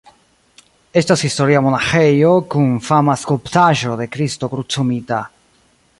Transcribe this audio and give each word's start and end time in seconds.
Estas 1.01 1.23
historia 1.27 1.61
monaĥejo 1.67 2.31
kun 2.55 2.73
fama 2.87 3.19
skulptaĵo 3.25 4.01
de 4.01 4.11
Kristo 4.17 4.51
Krucumita. 4.55 5.25